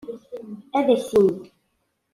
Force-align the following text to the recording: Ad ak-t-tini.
Ad 0.77 0.87
ak-t-tini. 0.93 1.37